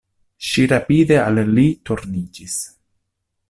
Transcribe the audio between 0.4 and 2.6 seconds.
Ŝi rapide al li turniĝis.